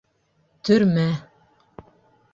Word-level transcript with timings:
Төрмә! 0.69 1.05